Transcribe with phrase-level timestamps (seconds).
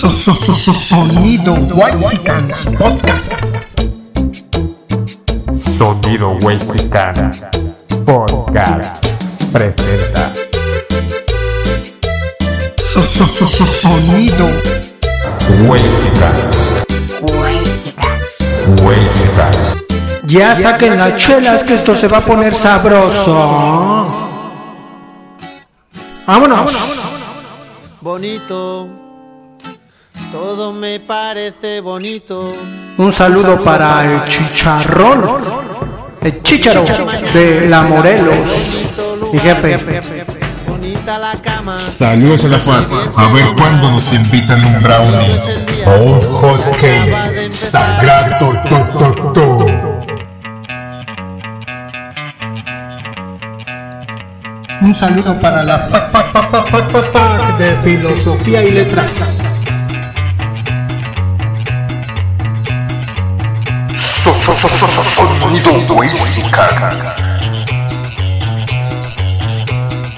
[0.00, 1.98] Sonido White
[2.78, 3.36] Podcast.
[5.76, 7.30] Sonido Wexicana
[8.06, 9.06] Podcast
[9.52, 10.32] presenta
[12.80, 14.48] Sonido
[15.68, 16.86] Wexicans.
[18.82, 19.76] Wexicans.
[20.24, 24.06] Ya saquen las chelas que esto se va a poner sabroso.
[26.26, 26.72] Vámonos.
[28.00, 28.99] bonito.
[30.30, 32.54] Todo me parece bonito.
[32.98, 35.24] Un saludo para el chicharrón.
[36.20, 36.84] El chicharo
[37.32, 38.48] de la Morelos.
[39.32, 40.00] Mi jefe.
[40.68, 41.76] Bonita la cama.
[41.78, 42.84] Saludos a la FAD.
[43.16, 45.40] A ver cuándo nos invitan un brownie
[45.86, 47.52] o un hot cake.
[47.52, 49.90] Sagrado to, to, to.
[54.82, 59.42] Un saludo para la fac de filosofía y letras.
[64.54, 65.70] Sonido.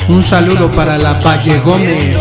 [0.09, 2.19] Un saludo para la Valle Gómez,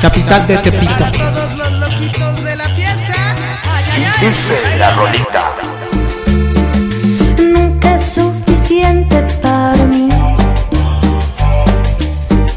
[0.00, 1.04] capital de Tepito.
[1.12, 3.34] todos los loquitos de la fiesta.
[3.70, 4.26] Ay, ay, ay.
[4.26, 5.52] Dice la rolita.
[7.36, 10.08] nunca es suficiente para mí.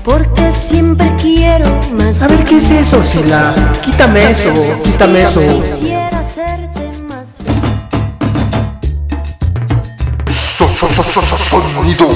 [0.03, 1.67] Porque siempre quiero
[1.97, 2.21] más.
[2.21, 3.53] A ver, ¿qué es eso, Sila?
[3.83, 4.49] Quítame eso,
[4.83, 5.41] quítame eso.
[10.79, 12.07] ソソソソソ二度。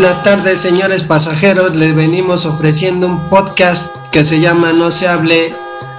[0.00, 1.74] Buenas tardes, señores pasajeros.
[1.74, 5.52] Les venimos ofreciendo un podcast que se llama No se hable.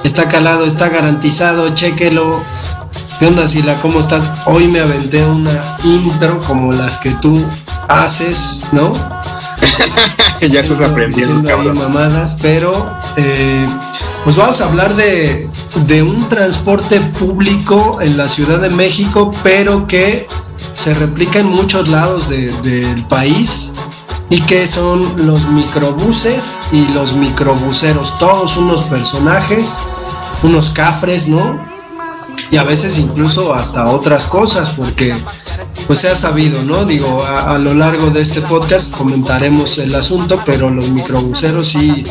[0.05, 1.67] Está calado, está garantizado.
[1.75, 2.39] Chéquelo.
[3.19, 3.73] ¿Qué onda, Sila?
[3.81, 4.23] ¿Cómo estás?
[4.45, 7.43] Hoy me aventé una intro como las que tú
[7.89, 8.93] haces, ¿no?
[10.49, 11.77] Ya estás aprendiendo, Haciendo ahí cabrón.
[11.77, 13.65] mamadas, pero eh,
[14.23, 15.49] pues vamos a hablar de,
[15.87, 20.25] de un transporte público en la Ciudad de México, pero que
[20.75, 23.68] se replica en muchos lados de- del país
[24.29, 29.75] y que son los microbuses y los microbuseros, todos unos personajes,
[30.43, 31.59] unos cafres, ¿no?
[32.51, 35.15] Y a veces incluso hasta otras cosas, porque
[35.87, 36.85] pues se ha sabido, ¿no?
[36.85, 42.05] Digo, a, a lo largo de este podcast comentaremos el asunto, pero los microbuseros sí,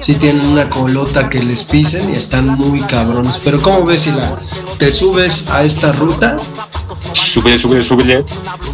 [0.00, 3.38] sí tienen una colota que les pisen y están muy cabrones.
[3.44, 4.38] Pero ¿cómo ves si la,
[4.78, 6.38] te subes a esta ruta?
[7.18, 8.24] Súbele, súbele, súbele.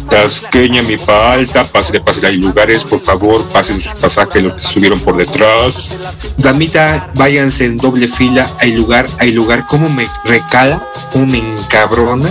[0.09, 1.65] Tasqueña, mi falta.
[1.65, 2.27] Pásale, pásale.
[2.27, 3.43] Hay lugares, por favor.
[3.49, 5.89] Pasen sus pasajes, los que subieron por detrás.
[6.37, 8.49] Damita, váyanse en doble fila.
[8.59, 9.65] Hay lugar, hay lugar.
[9.67, 10.87] ¿Cómo me recala?
[11.11, 12.29] ¿Cómo me encabrona?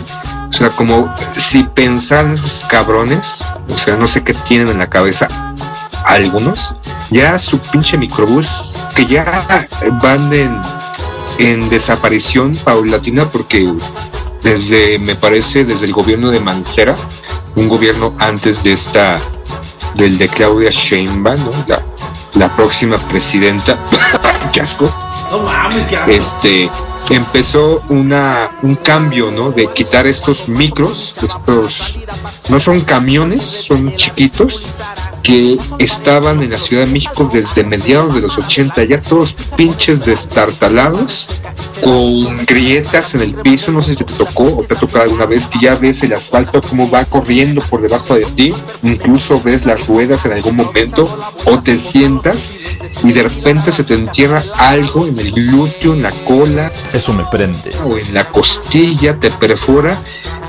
[0.48, 4.88] O sea, como si pensaran esos cabrones, o sea, no sé qué tienen en la
[4.88, 5.26] cabeza
[6.04, 6.76] algunos,
[7.10, 8.46] ya su pinche microbús,
[8.94, 9.66] que ya
[10.00, 10.56] van en,
[11.38, 13.72] en desaparición paulatina porque
[14.44, 16.94] desde, me parece, desde el gobierno de Mancera,
[17.56, 19.18] un gobierno antes de esta,
[19.94, 21.50] del de Claudia Sheinbaum, ¿no?
[21.66, 21.82] la,
[22.34, 23.78] la próxima presidenta,
[24.52, 24.88] qué asco,
[25.30, 26.10] No mames, qué asco.
[26.10, 26.70] este,
[27.08, 29.50] empezó una, un cambio, ¿no?
[29.50, 31.98] De quitar estos micros, estos,
[32.50, 34.62] no son camiones, son chiquitos,
[35.22, 40.04] que estaban en la Ciudad de México desde mediados de los 80, ya todos pinches
[40.04, 41.30] destartalados,
[41.84, 45.26] con grietas en el piso, no sé si te tocó o te ha tocado alguna
[45.26, 49.66] vez, que ya ves el asfalto como va corriendo por debajo de ti, incluso ves
[49.66, 52.52] las ruedas en algún momento, o te sientas
[53.02, 57.24] y de repente se te entierra algo en el glúteo, en la cola, Eso me
[57.26, 57.70] prende.
[57.84, 59.98] o en la costilla, te perfora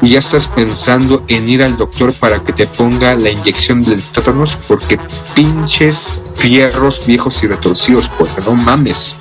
[0.02, 4.02] y ya estás pensando en ir al doctor para que te ponga la inyección del
[4.02, 4.98] tétanos porque
[5.34, 9.16] pinches fierros viejos y retorcidos, porque no mames.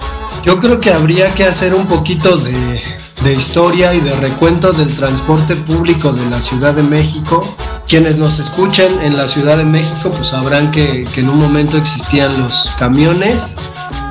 [0.45, 2.83] Yo creo que habría que hacer un poquito de,
[3.23, 7.57] de historia y de recuento del transporte público de la Ciudad de México.
[7.89, 11.79] Quienes nos escuchen en la Ciudad de México, pues sabrán que, que en un momento
[11.79, 13.57] existían los camiones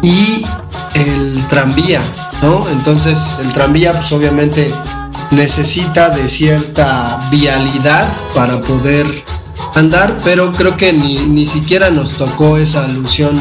[0.02, 0.44] y
[0.96, 2.02] el tranvía,
[2.42, 2.68] ¿no?
[2.68, 4.74] Entonces el tranvía, pues obviamente
[5.30, 9.06] necesita de cierta vialidad para poder
[9.76, 13.40] andar, pero creo que ni, ni siquiera nos tocó esa alusión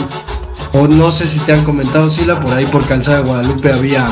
[0.72, 4.06] o no sé si te han comentado Sila, por ahí por Calzada de Guadalupe había,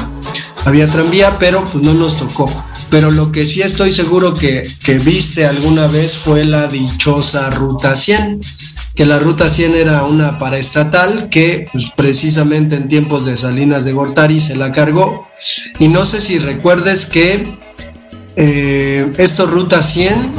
[0.64, 2.50] había tranvía, pero pues no nos tocó.
[2.90, 7.94] Pero lo que sí estoy seguro que, que viste alguna vez fue la dichosa Ruta
[7.94, 8.40] 100,
[8.94, 13.92] que la Ruta 100 era una paraestatal que pues, precisamente en tiempos de Salinas de
[13.92, 15.28] Gortari se la cargó.
[15.78, 17.46] Y no sé si recuerdes que
[18.36, 20.32] eh, esto Ruta 100,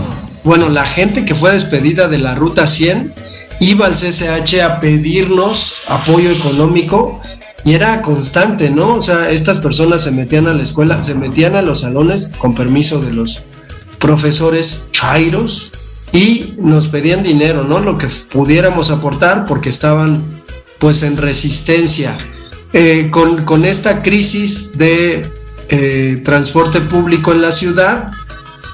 [0.44, 3.14] bueno, la gente que fue despedida de la Ruta 100
[3.62, 7.22] iba al CCH a pedirnos apoyo económico
[7.64, 8.96] y era constante, ¿no?
[8.96, 12.56] O sea, estas personas se metían a la escuela, se metían a los salones con
[12.56, 13.44] permiso de los
[14.00, 15.72] profesores chairos
[16.12, 17.80] y nos pedían dinero, ¿no?
[17.80, 20.42] Lo que pudiéramos aportar porque estaban
[20.80, 22.18] pues en resistencia.
[22.74, 25.30] Eh, con, con esta crisis de
[25.70, 28.12] eh, transporte público en la ciudad,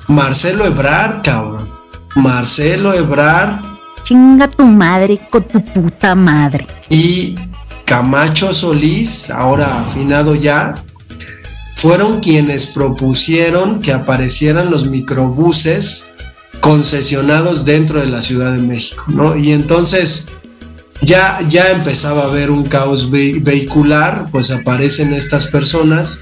[0.08, 1.70] Marcelo Ebrard, cabrón.
[2.16, 3.77] Marcelo Ebrard
[4.08, 6.66] Chinga tu madre con tu puta madre.
[6.90, 7.36] y
[7.84, 10.76] Camacho Solís, ahora afinado ya,
[11.76, 16.06] fueron quienes propusieron que aparecieran los microbuses
[16.62, 19.36] concesionados dentro de la Ciudad de México, ¿no?
[19.36, 20.26] Y entonces
[21.02, 26.22] ya, ya empezaba a haber un caos ve- vehicular, pues aparecen estas personas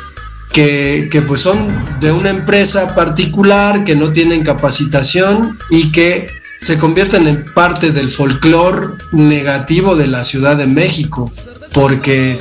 [0.52, 1.68] que, que pues son
[2.00, 6.28] de una empresa particular, que no tienen capacitación y que
[6.66, 11.32] se convierten en parte del folclore negativo de la Ciudad de México,
[11.74, 12.40] porque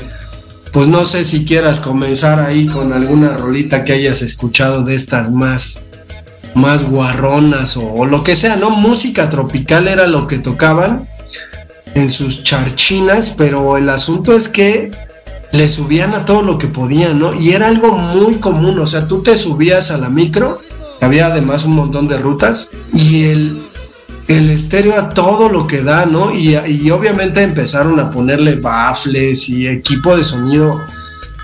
[0.73, 5.31] pues no sé si quieras comenzar ahí con alguna rolita que hayas escuchado de estas
[5.31, 5.83] más
[6.55, 8.71] más guarronas o, o lo que sea, ¿no?
[8.71, 11.07] Música tropical era lo que tocaban
[11.95, 14.91] en sus charchinas, pero el asunto es que
[15.53, 17.39] le subían a todo lo que podían, ¿no?
[17.39, 20.61] Y era algo muy común, o sea, tú te subías a la micro,
[21.03, 23.63] había además un montón de rutas, y el,
[24.29, 26.35] el estéreo a todo lo que da, ¿no?
[26.35, 26.57] Y,
[26.91, 30.81] obviamente empezaron a ponerle bafles y equipo de sonido,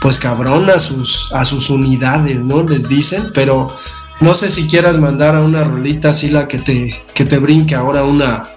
[0.00, 2.62] pues cabrón, a sus, a sus unidades, ¿no?
[2.62, 3.76] Les dicen, pero
[4.20, 7.74] no sé si quieras mandar a una rolita así la que te, que te brinque
[7.74, 8.50] ahora una,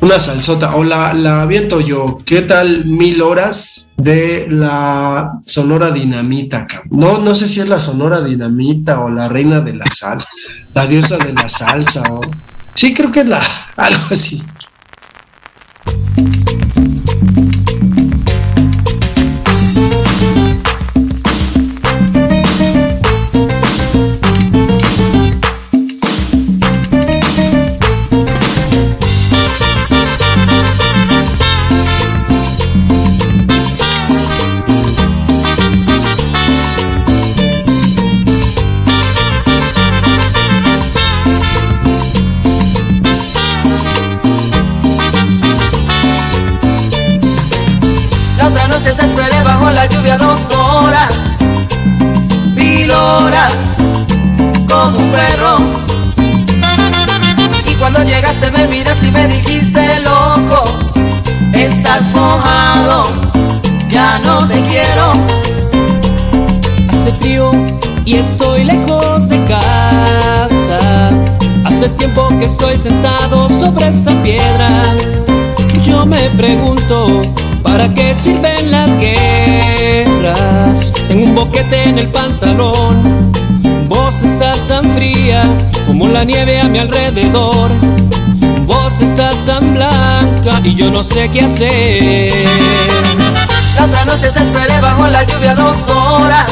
[0.00, 6.66] una salsota, o la, la aviento yo, ¿qué tal mil horas de la Sonora Dinamita?
[6.66, 6.88] cabrón?
[6.90, 10.18] No, no sé si es la Sonora Dinamita o la Reina de la Sal,
[10.74, 12.20] la diosa de la salsa, o...
[12.74, 13.40] Sí, creo que es la,
[13.76, 14.42] algo así.
[50.18, 51.12] Dos horas,
[52.54, 53.52] mil horas,
[54.68, 55.58] como un perro.
[57.66, 60.64] Y cuando llegaste me miraste y me dijiste, loco,
[61.52, 63.06] estás mojado,
[63.88, 65.12] ya no te quiero.
[66.88, 67.50] Hace frío
[68.04, 71.10] y estoy lejos de casa.
[71.64, 74.68] Hace tiempo que estoy sentado sobre esa piedra.
[75.82, 77.22] Yo me pregunto,
[77.64, 80.92] ¿para qué sirven las guerras?
[81.08, 83.32] Tengo un boquete en el pantalón.
[83.88, 85.42] Vos estás tan fría
[85.86, 87.72] como la nieve a mi alrededor.
[88.66, 92.32] Vos estás tan blanca y yo no sé qué hacer.
[93.76, 96.46] La otra noche te esperé bajo la lluvia dos horas,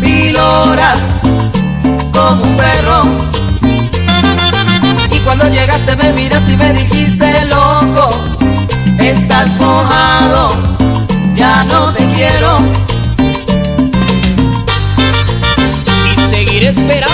[0.00, 1.00] piloras
[2.12, 3.02] como un perro.
[5.10, 8.10] Y cuando llegaste me miraste y me dijiste loco,
[9.12, 10.50] estás mojado,
[11.34, 12.58] ya no te quiero.
[16.10, 17.11] Y seguiré esperando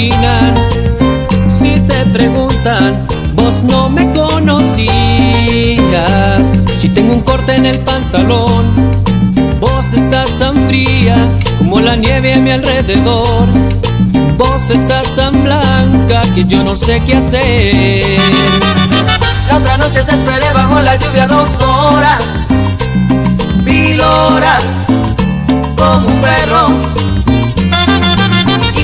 [0.00, 2.96] Si te preguntan,
[3.34, 4.86] vos no me conocías.
[6.68, 8.64] Si tengo un corte en el pantalón,
[9.60, 11.16] vos estás tan fría
[11.58, 13.46] como la nieve a mi alrededor.
[14.38, 18.20] Vos estás tan blanca que yo no sé qué hacer.
[19.48, 22.22] La otra noche te esperé bajo la lluvia dos horas,
[23.64, 24.64] mil horas,
[25.76, 27.19] como un perro.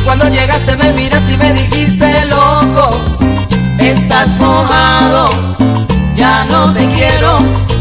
[0.06, 2.90] Cuando llegaste me miraste y me dijiste loco,
[3.80, 5.28] estás mojado,
[6.14, 7.75] ya no te quiero.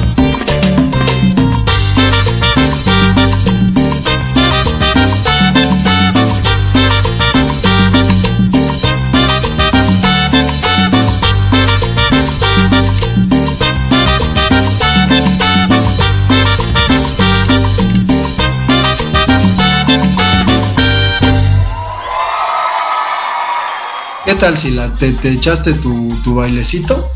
[24.26, 24.94] ¿Qué tal, Sila?
[24.98, 27.12] ¿Te, te echaste tu, tu bailecito?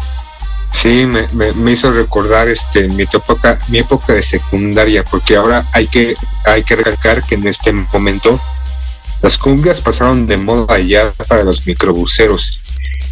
[0.71, 5.67] Sí, me, me- me hizo recordar este mi época, mi época de secundaria, porque ahora
[5.73, 8.39] hay que, hay que recalcar que en este momento
[9.21, 12.59] las cumbias pasaron de moda ya para los microbuseros.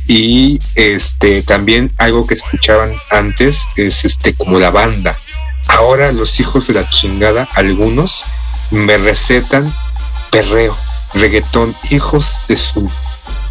[0.07, 5.17] Y este también algo que escuchaban antes es este como la banda.
[5.67, 8.23] Ahora los hijos de la chingada, algunos,
[8.71, 9.73] me recetan
[10.31, 10.77] perreo,
[11.13, 12.89] reggaetón, hijos de su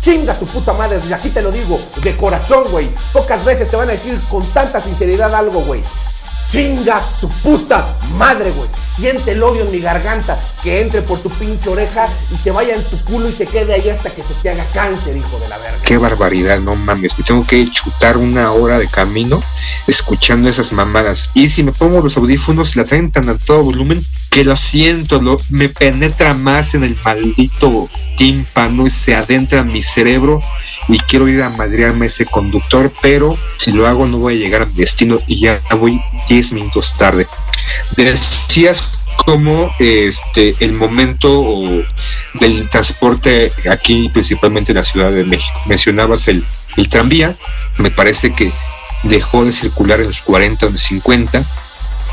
[0.06, 2.88] Chinga tu puta madre, desde aquí te lo digo, de corazón, güey.
[3.12, 5.82] Pocas veces te van a decir con tanta sinceridad algo, güey.
[6.48, 8.68] Chinga tu puta madre, güey.
[8.96, 12.76] Siente el odio en mi garganta que entre por tu pinche oreja y se vaya
[12.76, 15.48] en tu culo y se quede ahí hasta que se te haga cáncer, hijo de
[15.48, 15.82] la verga.
[15.84, 17.18] Qué barbaridad, no mames.
[17.18, 19.42] Me tengo que chutar una hora de camino
[19.86, 21.30] escuchando esas mamadas.
[21.34, 25.20] Y si me pongo los audífonos, la traen tan a todo volumen que lo siento,
[25.20, 30.40] lo, me penetra más en el maldito tímpano y se adentra en mi cerebro.
[30.88, 34.62] Y quiero ir a madrearme ese conductor, pero si lo hago no voy a llegar
[34.62, 37.26] a mi destino y ya voy 10 minutos tarde.
[37.96, 41.84] Decías como este el momento
[42.34, 45.58] del transporte aquí principalmente en la Ciudad de México.
[45.66, 46.44] Mencionabas el,
[46.76, 47.36] el tranvía,
[47.78, 48.52] me parece que
[49.02, 51.44] dejó de circular en los 40 o en los 50,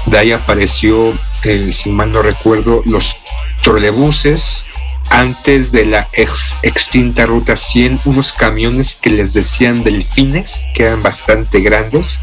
[0.05, 1.13] de ahí apareció,
[1.43, 3.15] eh, si mal no recuerdo, los
[3.63, 4.65] trolebuses,
[5.09, 11.03] antes de la ex- extinta Ruta 100, unos camiones que les decían delfines, que eran
[11.03, 12.19] bastante grandes,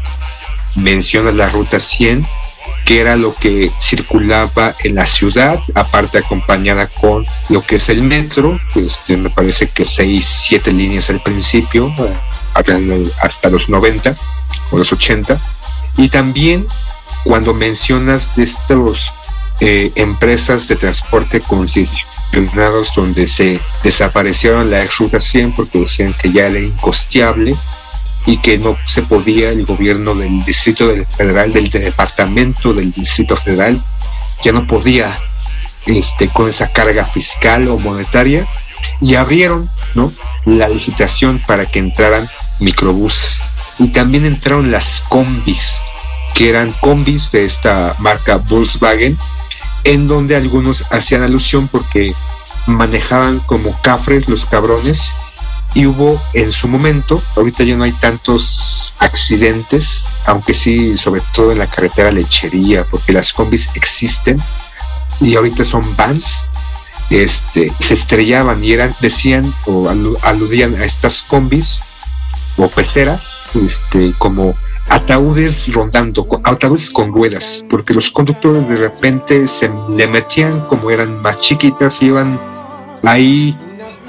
[0.75, 2.25] menciona la Ruta 100,
[2.85, 8.01] que era lo que circulaba en la ciudad, aparte acompañada con lo que es el
[8.01, 11.93] metro, pues que me parece que seis, siete líneas al principio,
[13.21, 14.15] hasta los 90
[14.71, 15.39] o los 80,
[15.97, 16.67] y también
[17.23, 19.13] cuando mencionas de estos
[19.59, 21.39] eh, empresas de transporte
[22.95, 27.55] donde se desaparecieron la ruta 100 porque decían que ya era incosteable
[28.25, 33.83] y que no se podía el gobierno del distrito federal del departamento del distrito federal
[34.43, 35.17] ya no podía
[35.85, 38.45] este con esa carga fiscal o monetaria
[38.99, 40.11] y abrieron no
[40.45, 43.41] la licitación para que entraran microbuses.
[43.79, 45.77] Y también entraron las combis
[46.35, 49.17] que eran combis de esta marca Volkswagen
[49.83, 52.13] en donde algunos hacían alusión porque
[52.67, 55.01] manejaban como cafres los cabrones
[55.73, 61.51] y hubo en su momento, ahorita ya no hay tantos accidentes, aunque sí, sobre todo
[61.53, 64.37] en la carretera lechería, porque las combis existen
[65.21, 66.45] y ahorita son vans,
[67.09, 71.79] este, se estrellaban y eran, decían o alu- aludían a estas combis
[72.57, 73.21] o peceras,
[73.65, 74.55] este, como
[74.91, 81.21] ataúdes rondando, ataúdes con ruedas, porque los conductores de repente se le metían como eran
[81.21, 82.37] más chiquitas, iban
[83.01, 83.57] ahí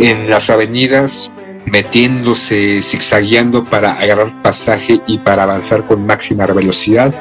[0.00, 1.30] en las avenidas
[1.66, 7.14] metiéndose, zigzagueando para agarrar pasaje y para avanzar con máxima velocidad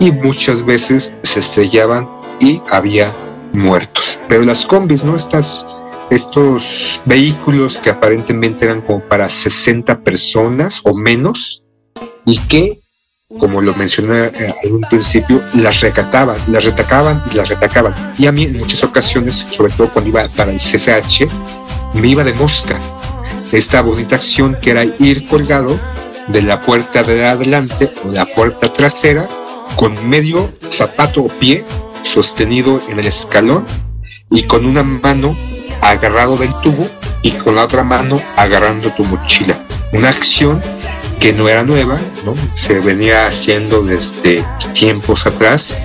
[0.00, 2.08] y muchas veces se estrellaban
[2.40, 3.12] y había
[3.52, 4.18] muertos.
[4.28, 5.14] Pero las combis, ¿no?
[5.14, 5.64] Estas,
[6.10, 6.64] estos
[7.04, 11.62] vehículos que aparentemente eran como para 60 personas o menos
[12.24, 12.79] y que,
[13.38, 17.94] como lo mencioné eh, en un principio, las recataban, las retacaban y las retacaban.
[18.18, 21.26] Y a mí en muchas ocasiones, sobre todo cuando iba para el CCH,
[21.94, 22.78] me iba de mosca.
[23.52, 25.78] Esta bonita acción que era ir colgado
[26.28, 29.28] de la puerta de adelante o la puerta trasera
[29.76, 31.64] con medio zapato o pie
[32.02, 33.64] sostenido en el escalón
[34.30, 35.36] y con una mano
[35.80, 36.86] agarrado del tubo
[37.22, 39.58] y con la otra mano agarrando tu mochila.
[39.92, 40.62] Una acción
[41.20, 42.34] que no era nueva, ¿no?
[42.54, 45.76] Se venía haciendo desde tiempos atrás,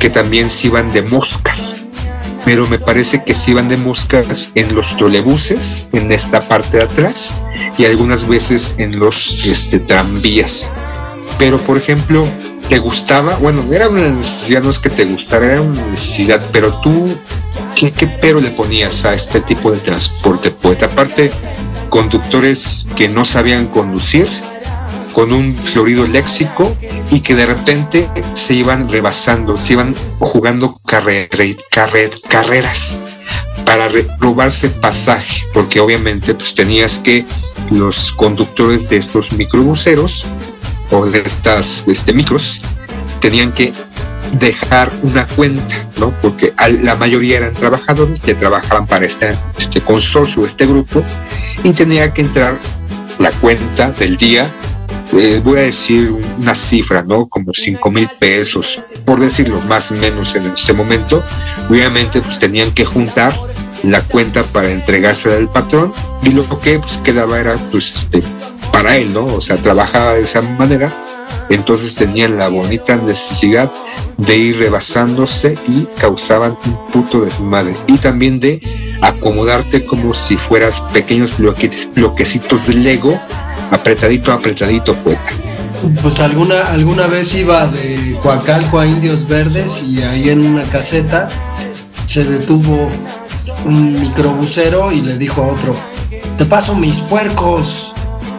[0.00, 1.84] que también se iban de moscas.
[2.46, 6.84] Pero me parece que se iban de moscas en los trolebuses, en esta parte de
[6.84, 7.32] atrás,
[7.76, 10.70] y algunas veces en los este, tranvías.
[11.38, 12.26] Pero, por ejemplo,
[12.70, 13.36] ¿te gustaba?
[13.36, 17.14] Bueno, era una necesidad, no es que te gustara, era una necesidad, pero tú,
[17.76, 20.50] ¿qué, qué pero le ponías a este tipo de transporte?
[20.50, 21.30] Pues aparte,
[21.90, 24.26] conductores que no sabían conducir,
[25.12, 26.76] con un florido léxico
[27.10, 31.28] y que de repente se iban rebasando, se iban jugando carrer-
[31.70, 32.92] carrer- carreras
[33.64, 33.88] para
[34.18, 37.24] robarse pasaje, porque obviamente pues tenías que
[37.70, 40.26] los conductores de estos microbuseros
[40.90, 42.60] o de estas este, micros
[43.20, 43.72] tenían que
[44.32, 46.12] dejar una cuenta, ¿no?
[46.22, 46.52] Porque
[46.82, 51.02] la mayoría eran trabajadores que trabajaban para este, este consorcio, este grupo,
[51.62, 52.56] y tenía que entrar
[53.18, 54.50] la cuenta del día,
[55.12, 57.28] eh, voy a decir una cifra, ¿no?
[57.28, 61.22] Como 5 mil pesos, por decirlo más o menos en este momento.
[61.68, 63.32] Obviamente, pues tenían que juntar
[63.82, 65.92] la cuenta para entregársela al patrón
[66.22, 68.22] y lo que pues quedaba era pues este,
[68.72, 69.24] para él, ¿no?
[69.26, 70.92] O sea, trabajaba de esa manera,
[71.50, 73.70] entonces tenían la bonita necesidad
[74.16, 77.74] de ir rebasándose y causaban un puto desmadre.
[77.86, 78.60] Y también de
[79.02, 83.20] acomodarte como si fueras pequeños bloque- bloquecitos de Lego,
[83.70, 85.20] apretadito, apretadito, poeta.
[86.02, 91.28] Pues alguna, alguna vez iba de Coacalco a Indios Verdes y ahí en una caseta
[92.06, 92.88] se detuvo
[93.64, 95.74] un microbusero y le dijo a otro,
[96.36, 97.92] te paso mis puercos.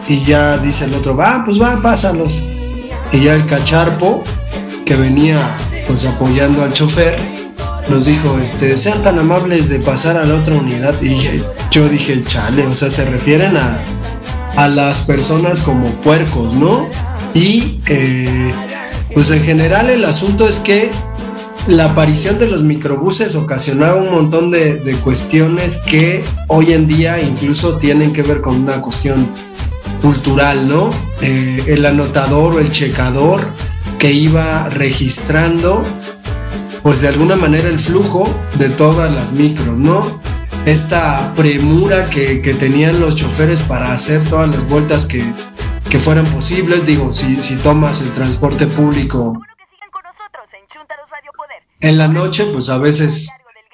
[0.08, 2.40] Y ya dice el otro, va, pues va, pásalos.
[3.12, 4.24] Y ya el cacharpo
[4.84, 5.38] que venía
[5.86, 7.16] pues apoyando al chofer
[7.90, 10.94] nos dijo, este, sean tan amables de pasar a la otra unidad.
[11.02, 11.16] Y
[11.70, 13.78] yo dije, chale, o sea, se refieren a,
[14.56, 16.88] a las personas como puercos, ¿no?
[17.34, 18.52] Y eh,
[19.14, 20.90] pues en general el asunto es que
[21.66, 27.20] la aparición de los microbuses ocasionaba un montón de, de cuestiones que hoy en día
[27.20, 29.28] incluso tienen que ver con una cuestión
[30.02, 30.90] cultural, ¿no?
[31.20, 33.40] Eh, el anotador o el checador
[33.98, 35.82] que iba registrando,
[36.82, 40.20] pues de alguna manera el flujo de todas las micros, ¿no?
[40.66, 45.24] Esta premura que, que tenían los choferes para hacer todas las vueltas que,
[45.88, 49.40] que fueran posibles, digo, si, si tomas el transporte público
[51.80, 53.28] en la noche, pues a veces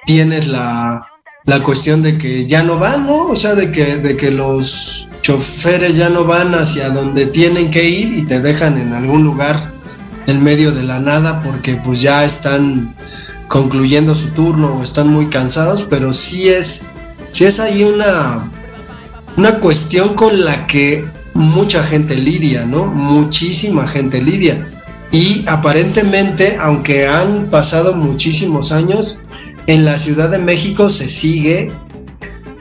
[0.06, 1.06] tienes la,
[1.44, 3.26] la cuestión de que ya no van, ¿no?
[3.26, 7.86] O sea, de que, de que los choferes ya no van hacia donde tienen que
[7.86, 9.72] ir y te dejan en algún lugar
[10.26, 12.94] en medio de la nada porque pues ya están
[13.46, 16.80] concluyendo su turno o están muy cansados, pero sí es,
[17.30, 18.50] sí es ahí una,
[19.36, 22.86] una cuestión con la que mucha gente lidia, ¿no?
[22.86, 24.66] Muchísima gente lidia.
[25.12, 29.20] Y aparentemente, aunque han pasado muchísimos años,
[29.66, 31.70] en la Ciudad de México se sigue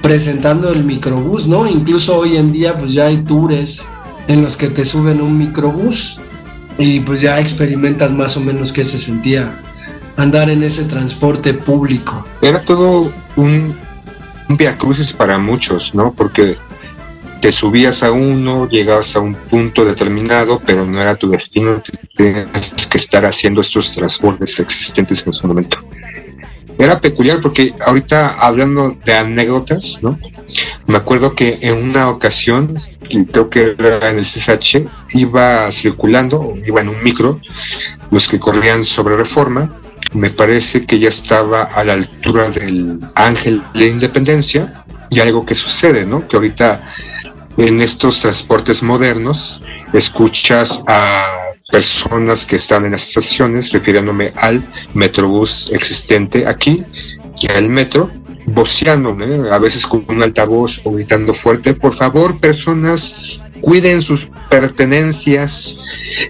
[0.01, 1.67] presentando el microbús, ¿no?
[1.67, 3.85] Incluso hoy en día pues ya hay tours
[4.27, 6.19] en los que te suben un microbús
[6.77, 9.61] y pues ya experimentas más o menos qué se sentía
[10.15, 12.25] andar en ese transporte público.
[12.41, 13.75] Era todo un,
[14.49, 16.13] un viacrucis para muchos, ¿no?
[16.13, 16.57] Porque
[17.39, 21.81] te subías a uno, llegabas a un punto determinado, pero no era tu destino,
[22.15, 25.77] tenías que estar haciendo estos transportes existentes en ese momento.
[26.79, 30.19] Era peculiar porque ahorita hablando de anécdotas, ¿no?
[30.87, 32.79] Me acuerdo que en una ocasión,
[33.31, 37.39] creo que era en el CSH, iba circulando, iba en un micro,
[38.11, 39.79] los que corrían sobre reforma.
[40.13, 45.55] Me parece que ya estaba a la altura del Ángel de Independencia y algo que
[45.55, 46.27] sucede, ¿no?
[46.27, 46.93] Que ahorita
[47.57, 49.61] en estos transportes modernos
[49.93, 56.83] escuchas a personas que están en las estaciones, refiriéndome al metrobús existente aquí
[57.39, 58.09] y al metro,
[58.45, 59.53] voceando, ¿no?
[59.53, 63.17] a veces con un altavoz o gritando fuerte, por favor, personas,
[63.59, 65.77] cuiden sus pertenencias,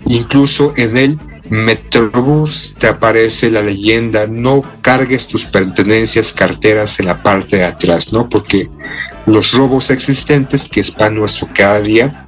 [0.05, 1.19] incluso en el
[1.49, 8.11] Metrobús te aparece la leyenda, no cargues tus pertenencias, carteras en la parte de atrás,
[8.11, 8.27] ¿no?
[8.27, 8.69] Porque
[9.25, 12.26] los robos existentes, que es para nuestro cada día,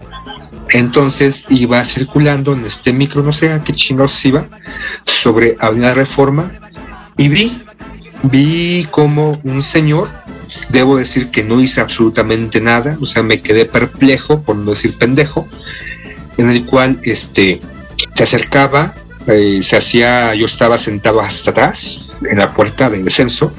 [0.71, 4.47] entonces iba circulando en este micro, no sé a qué chingados iba,
[5.05, 6.51] sobre Avenida Reforma,
[7.17, 7.61] y vi,
[8.23, 10.09] vi como un señor,
[10.69, 14.97] debo decir que no hice absolutamente nada, o sea, me quedé perplejo, por no decir
[14.97, 15.47] pendejo,
[16.37, 17.59] en el cual este
[18.15, 18.95] se acercaba,
[19.27, 23.53] eh, se hacía, yo estaba sentado hasta atrás, en la puerta de descenso,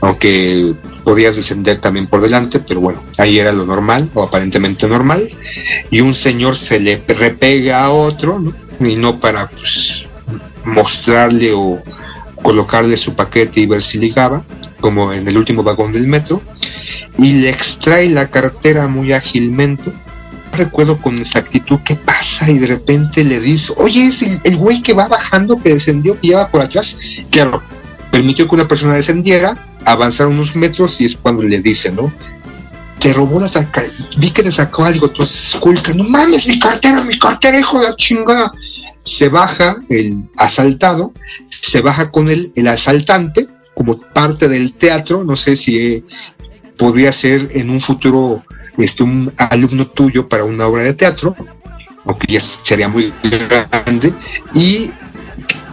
[0.00, 5.28] aunque podías descender también por delante, pero bueno, ahí era lo normal o aparentemente normal,
[5.90, 8.54] y un señor se le repega a otro, ¿no?
[8.80, 10.06] y no para pues,
[10.64, 11.82] mostrarle o
[12.42, 14.42] colocarle su paquete y ver si ligaba,
[14.80, 16.42] como en el último vagón del metro,
[17.18, 19.92] y le extrae la cartera muy ágilmente.
[20.52, 24.82] Recuerdo con exactitud qué pasa y de repente le dice, oye, es el, el güey
[24.82, 26.98] que va bajando, que descendió, que lleva por atrás.
[27.30, 27.62] Claro,
[28.12, 32.12] permitió que una persona descendiera, avanzar unos metros y es cuando le dice, ¿no?
[33.00, 37.02] Te robó la cartera, vi que te sacó algo, entonces esculca, no mames, mi cartera,
[37.02, 38.52] mi cartera, hijo de la chingada.
[39.02, 41.12] Se baja el asaltado,
[41.48, 46.04] se baja con él el asaltante como parte del teatro, no sé si eh,
[46.76, 48.44] podría ser en un futuro
[48.76, 51.34] este, un alumno tuyo para una obra de teatro,
[52.04, 54.12] aunque ya sería muy grande,
[54.54, 54.90] y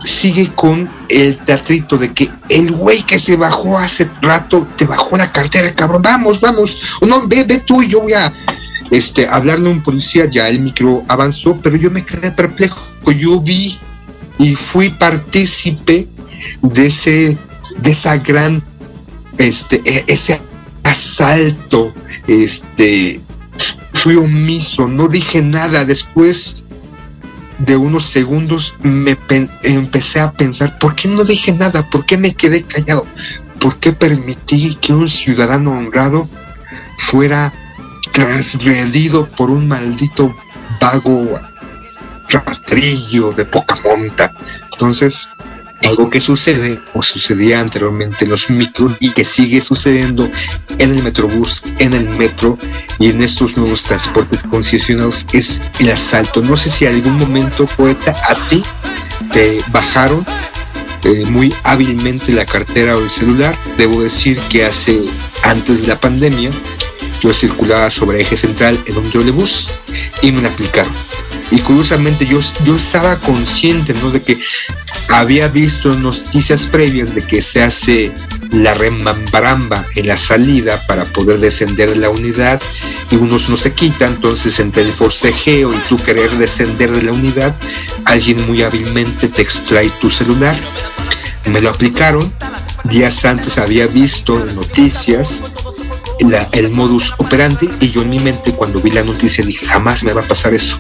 [0.04, 5.18] sigue con el teatrito de que el güey que se bajó hace rato te bajó
[5.18, 8.34] la cartera, cabrón, vamos, vamos, no, ve, ve tú y yo voy a
[8.92, 12.80] este, hablarle a un policía, ya el micro avanzó, pero yo me quedé perplejo,
[13.12, 13.78] yo vi
[14.38, 16.08] y fui partícipe
[16.62, 17.38] de ese,
[17.78, 18.64] de esa gran,
[19.38, 20.42] este, e- ese
[20.84, 21.94] asalto,
[22.28, 23.22] este,
[23.94, 26.64] fui omiso, no dije nada, después
[27.60, 29.18] de unos segundos me
[29.64, 31.88] empecé a pensar, ¿por qué no dije nada?
[31.90, 33.06] ¿Por qué me quedé callado?
[33.60, 36.30] ¿Por qué permití que un ciudadano honrado
[36.98, 37.54] fuera
[38.14, 40.34] transgredido por un maldito
[40.80, 41.40] vago
[42.30, 44.34] ratrillo de poca monta?
[44.72, 45.28] Entonces,
[45.88, 50.30] algo que sucede o sucedía anteriormente en los micros y que sigue sucediendo
[50.78, 52.58] en el metrobús, en el metro
[53.00, 56.42] y en estos nuevos transportes concesionados es el asalto.
[56.42, 58.64] No sé si en algún momento, poeta, a ti
[59.32, 60.26] te bajaron
[61.04, 63.56] eh, muy hábilmente la cartera o el celular.
[63.78, 65.00] Debo decir que hace,
[65.44, 66.50] antes de la pandemia,
[67.22, 69.70] yo circulaba sobre eje central en un trolebús
[70.22, 70.92] y me la aplicaron.
[71.52, 74.12] Y curiosamente yo, yo estaba consciente ¿no?
[74.12, 74.40] de que
[75.10, 78.14] había visto noticias previas de que se hace
[78.52, 82.62] la remambaramba en la salida para poder descender de la unidad
[83.12, 87.12] y unos no se quita, entonces entre el forcejeo y tú querer descender de la
[87.12, 87.56] unidad,
[88.06, 90.56] alguien muy hábilmente te extrae tu celular.
[91.46, 92.32] Me lo aplicaron,
[92.84, 95.30] días antes había visto en noticias
[96.20, 100.04] la- el modus operandi y yo en mi mente cuando vi la noticia dije jamás
[100.04, 100.80] me va a pasar eso.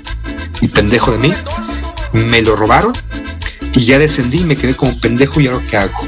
[0.62, 1.34] Y pendejo de mí,
[2.14, 2.94] me lo robaron
[3.74, 6.08] y ya descendí y me quedé como pendejo y ahora qué hago.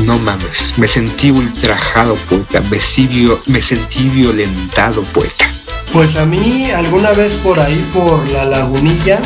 [0.00, 5.46] No mames, me sentí ultrajado, poeta, me, sí vio- me sentí violentado, poeta.
[5.92, 9.20] Pues a mí alguna vez por ahí, por la lagunilla,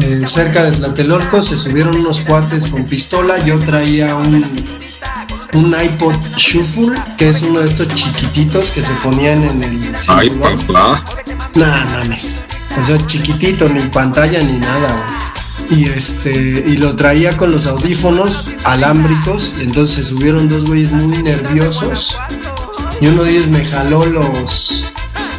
[0.00, 3.44] eh, cerca de Tlatelolco, se subieron unos cuates con pistola.
[3.44, 4.44] Yo traía un,
[5.54, 10.30] un iPod Shuffle, que es uno de estos chiquititos que se ponían en el Ay,
[10.30, 11.02] papá.
[11.56, 12.44] Nah, mames.
[12.80, 15.19] O sea, chiquitito, ni pantalla ni nada, güey.
[15.70, 19.54] Y este, y lo traía con los audífonos alámbricos.
[19.60, 22.16] entonces subieron dos güeyes muy nerviosos.
[23.00, 24.92] Y uno de ellos me jaló los,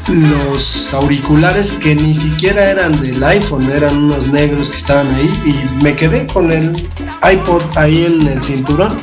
[0.08, 5.30] los auriculares que ni siquiera eran del iPhone, eran unos negros que estaban ahí.
[5.46, 6.72] Y me quedé con el
[7.30, 8.98] iPod ahí en el cinturón.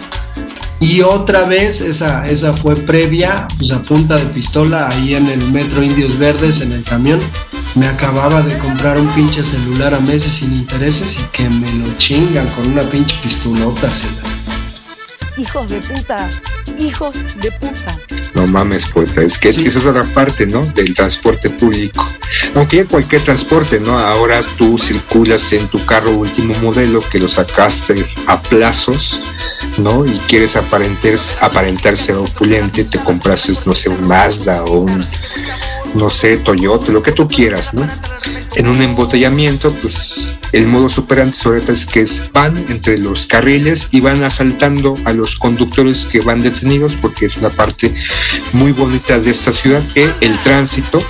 [0.80, 5.50] Y otra vez, esa, esa fue previa, pues a punta de pistola, ahí en el
[5.50, 7.20] Metro Indios Verdes, en el camión.
[7.74, 11.86] Me acababa de comprar un pinche celular a meses sin intereses y que me lo
[11.98, 13.90] chingan con una pinche pistolota.
[15.36, 16.30] hijos de puta,
[16.78, 17.98] hijos de puta.
[18.34, 20.60] No mames, poeta, es que esa es otra parte, ¿no?
[20.60, 22.06] Del transporte público.
[22.54, 23.98] Aunque ya cualquier transporte, ¿no?
[23.98, 29.20] Ahora tú circulas en tu carro último modelo que lo sacaste a plazos,
[29.78, 30.04] ¿no?
[30.04, 35.04] Y quieres aparentarse, aparentarse opulente, te comprases, no sé, un Mazda o un,
[35.94, 37.86] no sé, Toyota, lo que tú quieras, ¿no?
[38.54, 43.26] En un embotellamiento, pues el modo superante sobre todo es que es, van entre los
[43.26, 47.94] carriles y van asaltando a los conductores que van detenidos porque es una parte
[48.52, 51.02] muy bonita de esta ciudad que el tránsito,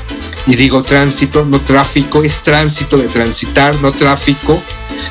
[0.47, 4.61] y digo tránsito, no tráfico, es tránsito de transitar, no tráfico,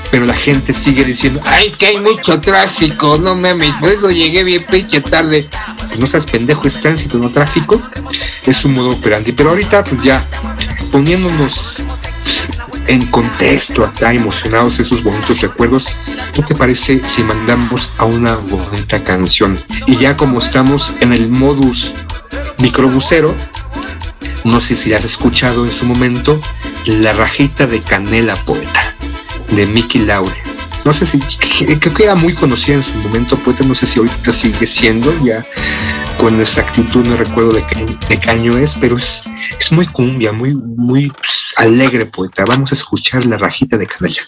[0.10, 4.10] pero la gente sigue diciendo, ay, es que hay mucho tráfico, no mames, por eso
[4.10, 5.48] llegué bien pinche tarde.
[5.88, 7.82] Pues no seas pendejo, es tránsito, no tráfico,
[8.46, 9.32] es un modo operandi.
[9.32, 10.24] Pero ahorita, pues ya,
[10.92, 11.82] poniéndonos
[12.24, 12.48] pues,
[12.88, 15.90] en contexto acá, emocionados esos bonitos recuerdos,
[16.34, 19.60] ¿qué te parece si mandamos a una bonita canción?
[19.86, 21.94] Y ya como estamos en el modus
[22.60, 23.36] microbusero,
[24.46, 26.40] no sé si has escuchado en su momento,
[26.86, 28.97] La rajita de canela poeta
[29.52, 30.36] de Mickey Laure.
[30.86, 34.00] No sé si, creo que era muy conocida en su momento, poeta, no sé si
[34.00, 35.44] ahorita sigue siendo, ya
[36.18, 39.22] con exactitud no recuerdo de qué, de qué año es, pero es,
[39.60, 42.44] es muy cumbia, muy, muy pues, alegre poeta.
[42.46, 44.22] Vamos a escuchar la rajita de canela.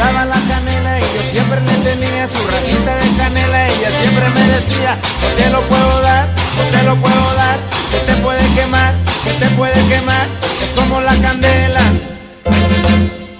[0.00, 3.66] Gustaba, la canela y yo siempre le tenía su rajita de canela.
[3.68, 7.58] Ella siempre me decía, no te lo puedo dar, no te lo puedo dar,
[7.90, 10.26] que te puede quemar, que te puede quemar,
[10.62, 11.80] es como la candela.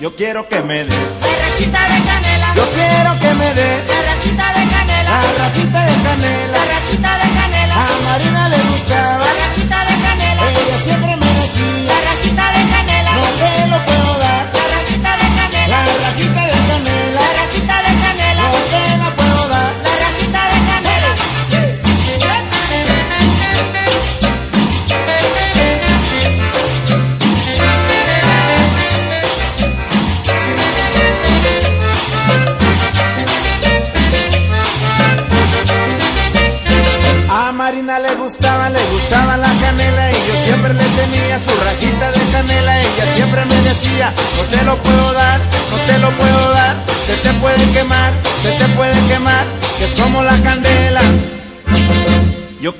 [0.01, 4.01] Yo quiero que me dé La rajita de canela, Yo quiero que me dé la
[4.09, 4.69] rajita de canela,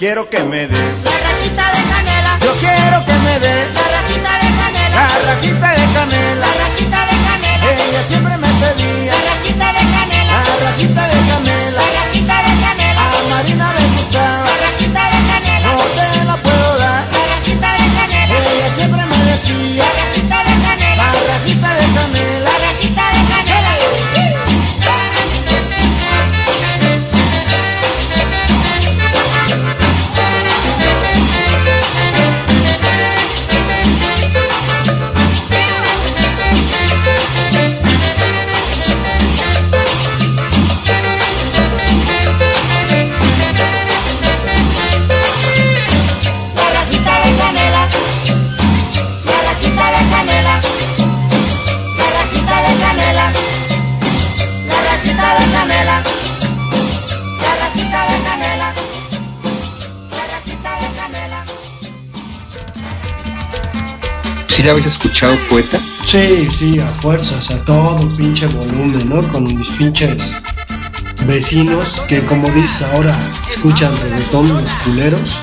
[0.01, 0.79] quiero que me dé,
[64.61, 65.79] ¿Sí la habéis escuchado, poeta?
[66.05, 69.27] Sí, sí, a fuerzas, a todo pinche volumen, ¿no?
[69.33, 70.35] Con mis pinches
[71.27, 73.17] vecinos que como dices ahora
[73.49, 75.39] escuchan reggaetón los culeros.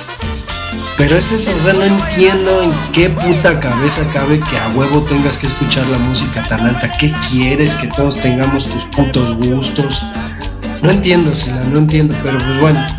[0.99, 5.01] Pero es eso, o sea, no entiendo en qué puta cabeza cabe que a huevo
[5.01, 6.91] tengas que escuchar la música tan alta.
[6.91, 7.73] ¿Qué quieres?
[7.73, 9.99] Que todos tengamos tus putos gustos.
[10.84, 12.96] No entiendo, Sila, no entiendo, pero pues bueno.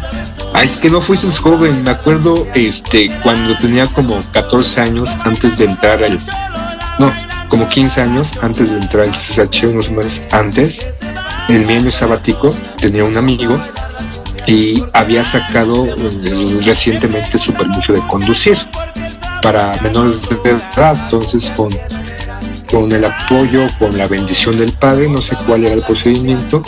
[0.58, 5.56] Ah, es que no fuiste joven, me acuerdo este cuando tenía como 14 años antes
[5.56, 6.18] de entrar al
[6.98, 7.12] no,
[7.48, 10.84] como 15 años antes de entrar al CSH, unos meses antes,
[11.48, 13.56] en mi año sabático tenía un amigo
[14.48, 18.58] y había sacado eh, recientemente su permiso de conducir
[19.40, 21.72] para menores de edad, entonces con
[22.68, 26.62] con el apoyo, con la bendición del padre, no sé cuál era el procedimiento,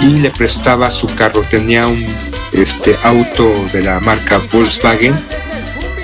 [0.00, 1.42] y le prestaba su carro.
[1.48, 2.04] Tenía un
[2.52, 5.14] este auto de la marca Volkswagen,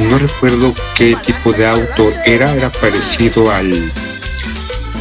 [0.00, 3.90] no recuerdo qué tipo de auto era, era parecido al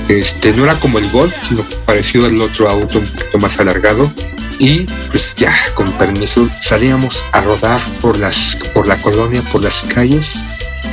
[0.08, 4.12] Este, no era como el Golf, sino parecido al otro auto un poquito más alargado.
[4.60, 9.82] Y pues ya, con permiso, salíamos a rodar por, las, por la colonia, por las
[9.84, 10.36] calles,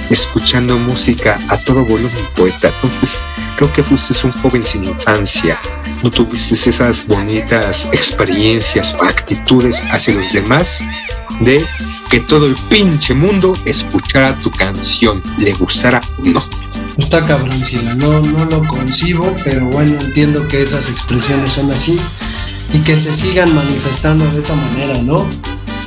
[0.08, 2.72] escuchando música a todo volumen poeta.
[2.82, 3.20] Entonces,
[3.60, 5.60] creo que fuiste un joven sin infancia,
[6.02, 10.82] no tuviste esas bonitas experiencias o actitudes hacia los demás
[11.40, 11.62] de
[12.10, 16.42] que todo el pinche mundo escuchara tu canción, le gustara o no.
[16.96, 22.00] Está cabroncila, no, no lo concibo, pero bueno, entiendo que esas expresiones son así
[22.72, 25.28] y que se sigan manifestando de esa manera, ¿no?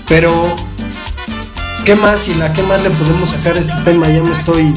[0.07, 0.55] Pero,
[1.85, 2.27] ¿qué más?
[2.27, 4.09] Y la qué más le podemos sacar a este tema?
[4.09, 4.73] Ya me estoy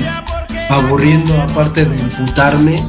[0.68, 2.84] aburriendo, aparte de imputarme.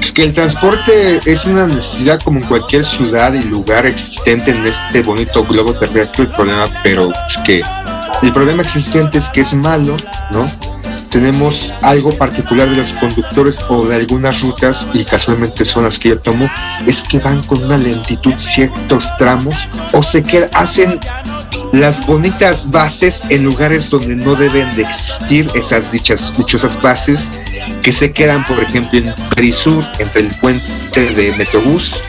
[0.00, 4.66] Es que el transporte es una necesidad como en cualquier ciudad y lugar existente en
[4.66, 6.24] este bonito globo terrestre.
[6.24, 7.62] El problema, pero es que
[8.22, 9.96] el problema existente es que es malo,
[10.30, 10.46] ¿no?
[11.10, 16.08] Tenemos algo particular de los conductores o de algunas rutas, y casualmente son las que
[16.08, 16.50] yo tomo,
[16.86, 19.56] es que van con una lentitud ciertos tramos
[19.92, 20.98] o se quedan, hacen
[21.72, 27.28] las bonitas bases en lugares donde no deben de existir esas dichas, dichosas bases
[27.82, 32.02] que se quedan, por ejemplo, en Perisur, entre el puente de Metrobús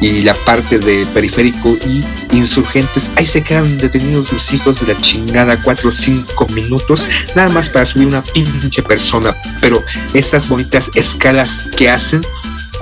[0.00, 2.04] y la parte de periférico y
[2.36, 3.10] insurgentes.
[3.16, 7.68] Ahí se quedan detenidos los hijos de la chingada cuatro o cinco minutos, nada más
[7.68, 9.34] para subir una pinche persona.
[9.60, 12.22] Pero esas bonitas escalas que hacen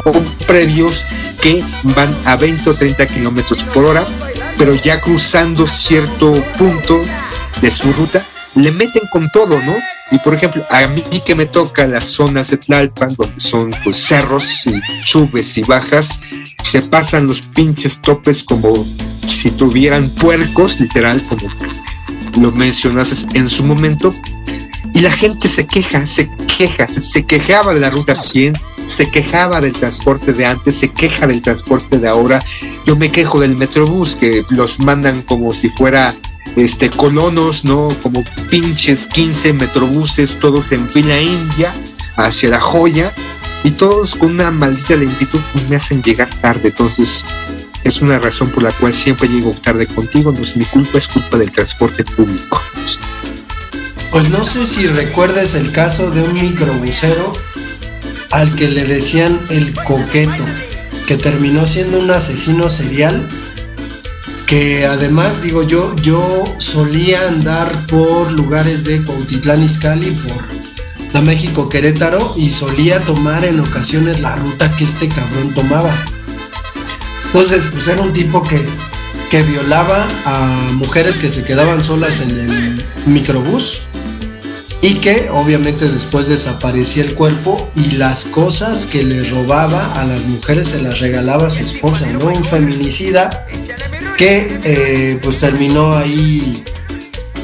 [0.02, 1.04] son previos
[1.40, 4.06] que van a 20 o 30 kilómetros por hora,
[4.58, 7.00] pero ya cruzando cierto punto
[7.60, 9.74] de su ruta, le meten con todo, ¿no?
[10.10, 13.96] Y por ejemplo, a mí que me toca las zonas de Tlalpan, donde son pues
[13.96, 16.20] cerros y subes y bajas,
[16.62, 18.86] se pasan los pinches topes como
[19.26, 21.48] si tuvieran puercos, literal, como
[22.40, 24.12] lo mencionaste en su momento.
[24.94, 28.54] Y la gente se queja, se queja, se, se quejaba de la ruta 100,
[28.86, 32.44] se quejaba del transporte de antes, se queja del transporte de ahora.
[32.86, 36.14] Yo me quejo del Metrobús, que los mandan como si fuera
[36.56, 37.88] este, colonos, ¿no?
[38.02, 41.72] Como pinches 15 metrobuses, todos en fila india,
[42.16, 43.12] hacia la joya,
[43.64, 46.68] y todos con una maldita lentitud y me hacen llegar tarde.
[46.68, 47.24] Entonces,
[47.84, 50.32] es una razón por la cual siempre llego tarde contigo.
[50.32, 52.60] No es mi culpa, es culpa del transporte público.
[54.10, 57.32] Pues no sé si recuerdes el caso de un microbusero
[58.32, 60.44] al que le decían el coqueto,
[61.06, 63.28] que terminó siendo un asesino serial
[64.52, 70.44] que además digo yo, yo solía andar por lugares de Cuautitlán Izcalli, por
[71.14, 75.94] la México Querétaro y solía tomar en ocasiones la ruta que este cabrón tomaba.
[77.26, 78.62] Entonces, pues era un tipo que,
[79.30, 83.80] que violaba a mujeres que se quedaban solas en el microbús
[84.82, 90.22] y que obviamente después desaparecía el cuerpo y las cosas que le robaba a las
[90.24, 92.26] mujeres se las regalaba a su esposa, ¿no?
[92.26, 93.46] Un feminicida
[94.18, 96.64] que eh, pues terminó ahí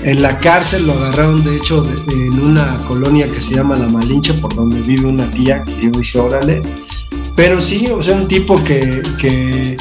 [0.03, 4.35] en la cárcel, lo agarraron de hecho en una colonia que se llama La Malinche,
[4.35, 6.61] por donde vive una tía, que yo dije, órale.
[7.37, 9.77] Pero sí, o sea, un tipo que, que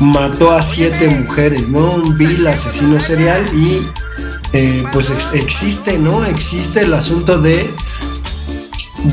[0.00, 1.94] mató a siete mujeres, ¿no?
[1.94, 3.80] Un vil asesino serial y
[4.52, 6.24] eh, pues ex- existe, ¿no?
[6.24, 7.72] Existe el asunto de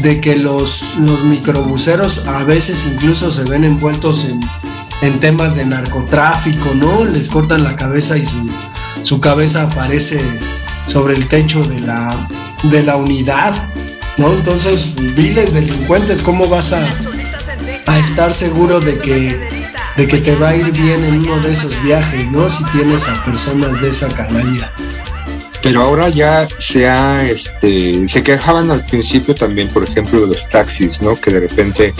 [0.01, 4.39] de que los, los microbuseros a veces incluso se ven envueltos en,
[5.01, 7.05] en temas de narcotráfico, ¿no?
[7.05, 8.49] Les cortan la cabeza y su,
[9.03, 10.19] su cabeza aparece
[10.87, 12.27] sobre el techo de la,
[12.63, 13.53] de la unidad,
[14.17, 14.33] ¿no?
[14.33, 16.81] Entonces, viles delincuentes, ¿cómo vas a,
[17.85, 19.39] a estar seguro de que,
[19.95, 22.49] de que te va a ir bien en uno de esos viajes, ¿no?
[22.49, 24.71] Si tienes a personas de esa canalla.
[25.63, 30.49] Pero ahora ya se ha, este, se quejaban al principio también, por ejemplo, de los
[30.49, 31.15] taxis, ¿no?
[31.15, 31.93] Que de repente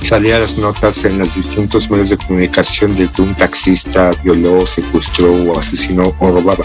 [0.00, 5.34] salían las notas en los distintos medios de comunicación de que un taxista violó, secuestró
[5.34, 6.64] o asesinó o robaba.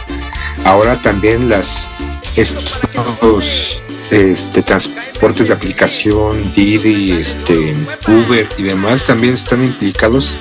[0.63, 1.89] Ahora también las
[2.35, 7.73] estos este, transportes de aplicación, Didi, este,
[8.07, 10.37] Uber y demás también están implicados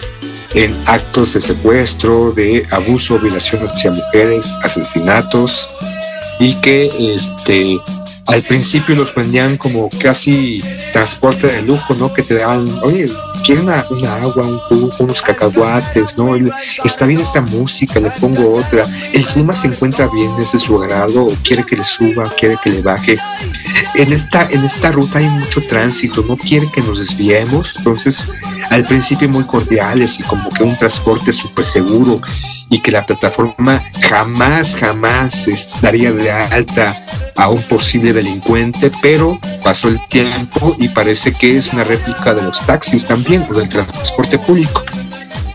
[0.53, 5.68] en actos de secuestro, de abuso, violación hacia mujeres, asesinatos
[6.42, 7.78] y que este
[8.26, 10.62] al principio los vendían como casi
[10.93, 12.12] transporte de lujo, ¿no?
[12.12, 13.11] Que te daban, oye,
[13.45, 16.34] quiero una, una agua, un jugo, unos cacahuates, ¿no?
[16.84, 18.86] Está bien esta música, le pongo otra.
[19.12, 22.57] El clima se encuentra bien, es de su agrado, o quiere que le suba, quiere
[22.62, 23.18] que le baje.
[23.97, 28.28] En esta, en esta ruta hay mucho tránsito, no quiere que nos desviemos, entonces
[28.70, 32.20] al principio muy cordiales y como que un transporte súper seguro
[32.73, 36.97] y que la plataforma jamás, jamás estaría de alta
[37.37, 42.43] a un posible delincuente, pero pasó el tiempo y parece que es una réplica de
[42.43, 44.83] los taxis también o del transporte público.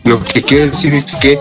[0.03, 1.39] Lo que quiere decir es que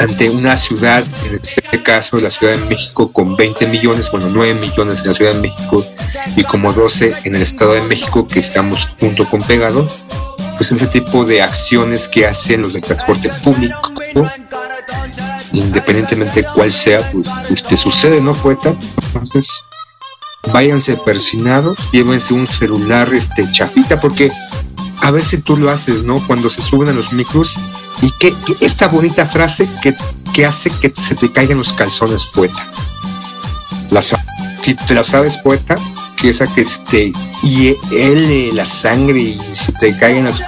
[0.00, 4.54] ante una ciudad, en este caso la Ciudad de México, con 20 millones, bueno, 9
[4.54, 5.86] millones en la Ciudad de México
[6.34, 9.86] y como 12 en el Estado de México, que estamos junto con pegado,
[10.56, 13.92] pues ese tipo de acciones que hacen los del transporte público,
[15.54, 18.74] independientemente de cuál sea, pues este, sucede, ¿no, poeta?
[19.06, 19.48] Entonces,
[20.52, 24.30] váyanse persinados, llévense un celular este, chafita, porque
[25.02, 26.14] a ver si tú lo haces, ¿no?
[26.26, 27.54] Cuando se suben a los micros
[28.02, 29.94] y que, esta bonita frase que,
[30.32, 32.70] que hace que se te caigan los calzones, poeta.
[33.90, 35.76] La, si te la sabes, poeta,
[36.16, 40.42] que esa que te hiele la sangre y se te caigan las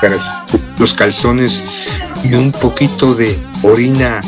[0.79, 1.63] los calzones
[2.25, 4.21] y un poquito de orina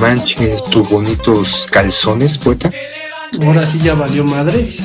[0.00, 2.70] manche tus bonitos calzones, poeta.
[3.44, 4.84] Ahora sí ya valió madres.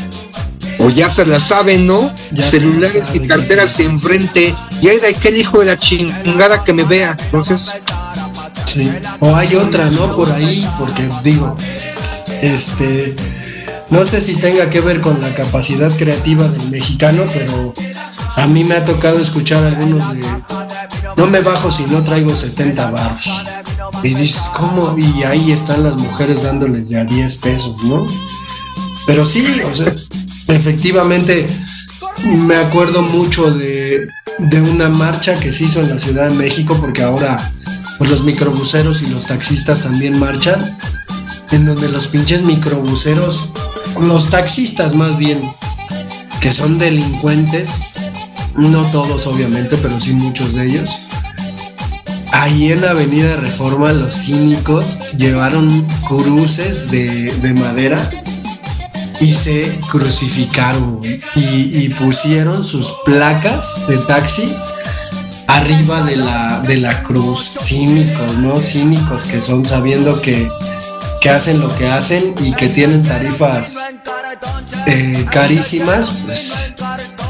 [0.80, 2.14] O ya se la saben, ¿no?
[2.32, 4.54] Ya Celulares y carteras enfrente.
[4.82, 7.18] Y hay de aquel hijo de la chingada que me vea.
[7.26, 7.74] Entonces,
[8.68, 8.92] Sí.
[9.22, 10.14] O hay otra, ¿no?
[10.14, 11.56] Por ahí, porque digo,
[12.42, 13.16] este,
[13.90, 17.74] no sé si tenga que ver con la capacidad creativa del mexicano, pero
[18.36, 20.26] a mí me ha tocado escuchar algunos de,
[21.16, 23.32] no me bajo si no traigo 70 baros.
[24.04, 24.96] Y dices, ¿cómo?
[24.98, 28.06] Y ahí están las mujeres dándoles de a 10 pesos, ¿no?
[29.06, 29.94] Pero sí, o sea,
[30.48, 31.48] efectivamente
[32.24, 34.08] me acuerdo mucho de,
[34.40, 37.38] de una marcha que se hizo en la Ciudad de México, porque ahora
[37.98, 40.60] pues los microbuseros y los taxistas también marchan,
[41.52, 43.50] en donde los pinches microbuseros,
[44.00, 45.40] los taxistas más bien,
[46.42, 47.70] que son delincuentes,
[48.56, 50.90] no todos obviamente, pero sí muchos de ellos,
[52.32, 58.10] ahí en Avenida Reforma los cínicos llevaron cruces de, de madera
[59.20, 61.02] y se crucificaron
[61.36, 64.56] y pusieron sus placas de taxi
[65.48, 67.58] arriba de la, de la cruz.
[67.64, 68.60] Cínicos, ¿no?
[68.60, 70.50] Cínicos que son sabiendo que,
[71.22, 73.78] que hacen lo que hacen y que tienen tarifas
[74.86, 76.54] eh, carísimas, pues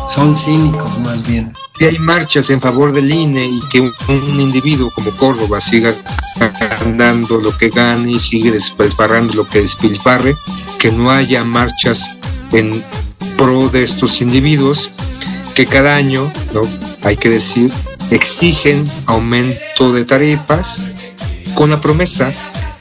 [0.08, 1.54] son cínicos más bien.
[1.78, 3.92] Si hay marchas en favor del INE y que un,
[4.40, 5.94] individuo como Córdoba siga
[6.80, 10.36] ganando lo que gane y sigue despilfarrando lo que despilfarre,
[10.80, 12.04] que no haya marchas
[12.52, 12.84] en
[13.38, 14.90] pro de estos individuos
[15.56, 16.62] que cada año, ¿no?
[17.04, 17.72] hay que decir,
[18.12, 20.76] exigen aumento de tarifas
[21.56, 22.32] con la promesa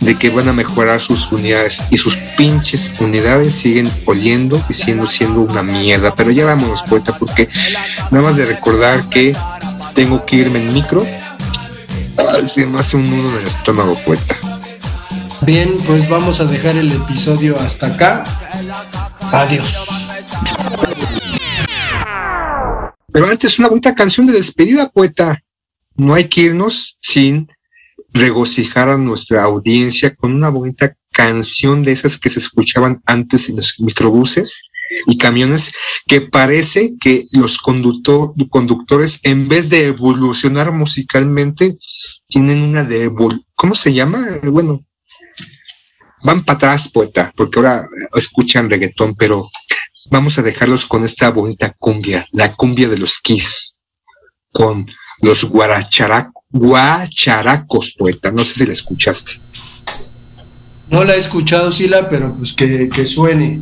[0.00, 5.08] de que van a mejorar sus unidades y sus pinches unidades siguen oliendo y siendo
[5.08, 6.14] siendo una mierda.
[6.14, 7.48] Pero ya vámonos, poeta, porque
[8.10, 9.34] nada más de recordar que
[9.94, 11.04] tengo que irme en micro,
[12.16, 14.36] ay, se me hace un nudo en el estómago, poeta.
[15.42, 18.24] Bien, pues vamos a dejar el episodio hasta acá.
[19.32, 19.76] Adiós.
[23.12, 25.42] Pero antes, una bonita canción de despedida, poeta.
[25.94, 27.48] No hay que irnos sin
[28.16, 33.56] regocijar a nuestra audiencia con una bonita canción de esas que se escuchaban antes en
[33.56, 34.70] los microbuses
[35.06, 35.72] y camiones,
[36.06, 41.76] que parece que los conductor- conductores, en vez de evolucionar musicalmente,
[42.28, 43.10] tienen una de
[43.54, 44.26] ¿cómo se llama?
[44.44, 44.84] Bueno,
[46.22, 49.48] van para atrás, poeta, porque ahora escuchan reggaetón, pero
[50.10, 53.76] vamos a dejarlos con esta bonita cumbia, la cumbia de los Kiss,
[54.52, 54.86] con
[55.20, 58.30] los guarachara- guacharacos, poeta.
[58.30, 59.32] No sé si la escuchaste.
[60.90, 63.60] No la he escuchado, Sila, pero pues que, que suene.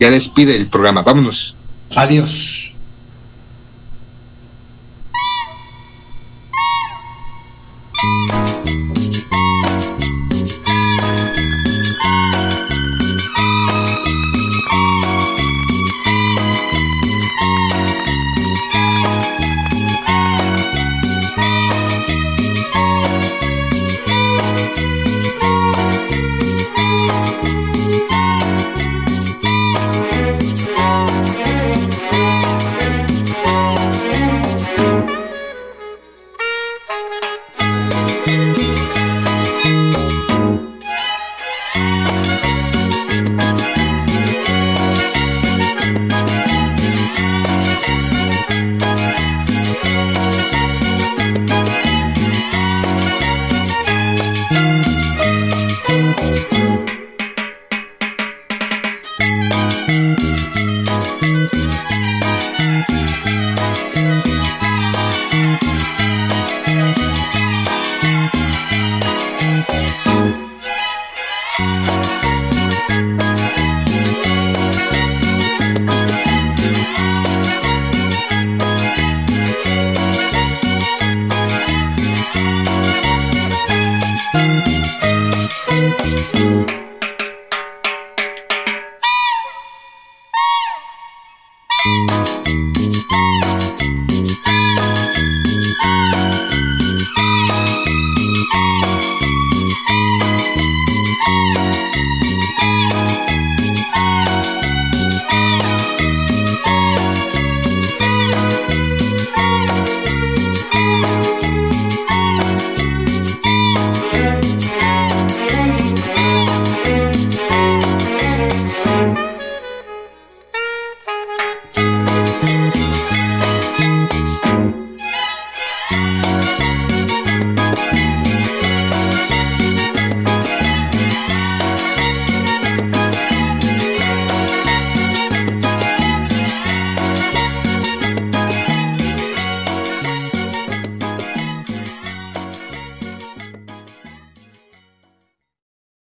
[0.00, 1.54] Ya despide el programa, vámonos.
[1.94, 2.73] Adiós.
[71.56, 71.93] Música